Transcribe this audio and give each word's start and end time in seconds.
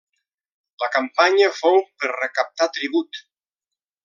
La 0.83 0.87
campanya 0.95 1.51
fou 1.59 1.79
per 2.01 2.11
recaptar 2.15 2.69
tribut. 2.79 3.23